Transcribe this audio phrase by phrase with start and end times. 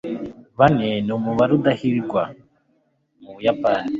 [0.59, 2.21] bane numubare udahirwa
[3.21, 3.89] mubuyapani